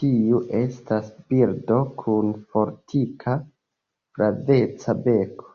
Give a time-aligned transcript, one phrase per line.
[0.00, 3.34] Tiu estas birdo kun fortika,
[4.20, 5.48] flaveca beko.